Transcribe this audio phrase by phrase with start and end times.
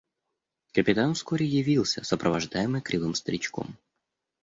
[0.73, 3.77] –Капитан вскоре явился, сопровождаемый кривым старичком.